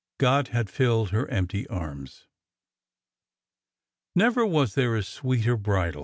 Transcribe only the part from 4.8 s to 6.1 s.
a sweeter bridal.